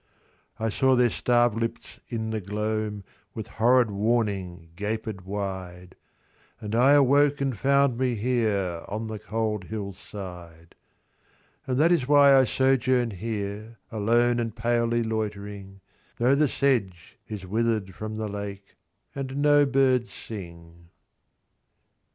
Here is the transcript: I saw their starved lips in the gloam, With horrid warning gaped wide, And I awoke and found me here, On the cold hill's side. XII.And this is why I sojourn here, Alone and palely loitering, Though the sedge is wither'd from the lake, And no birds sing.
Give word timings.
I 0.57 0.69
saw 0.69 0.95
their 0.95 1.11
starved 1.11 1.59
lips 1.59 1.99
in 2.09 2.31
the 2.31 2.41
gloam, 2.41 3.03
With 3.35 3.47
horrid 3.61 3.91
warning 3.91 4.71
gaped 4.75 5.23
wide, 5.27 5.93
And 6.59 6.73
I 6.73 6.93
awoke 6.93 7.39
and 7.39 7.55
found 7.55 7.99
me 7.99 8.15
here, 8.15 8.83
On 8.87 9.05
the 9.05 9.19
cold 9.19 9.65
hill's 9.65 9.99
side. 9.99 10.73
XII.And 11.67 11.77
this 11.77 11.91
is 11.91 12.07
why 12.07 12.35
I 12.35 12.45
sojourn 12.45 13.11
here, 13.11 13.77
Alone 13.91 14.39
and 14.39 14.55
palely 14.55 15.03
loitering, 15.03 15.81
Though 16.17 16.33
the 16.33 16.47
sedge 16.47 17.19
is 17.27 17.45
wither'd 17.45 17.93
from 17.93 18.17
the 18.17 18.27
lake, 18.27 18.77
And 19.13 19.37
no 19.37 19.67
birds 19.67 20.11
sing. 20.11 20.89